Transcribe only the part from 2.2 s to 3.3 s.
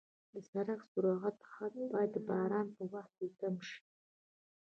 باران په وخت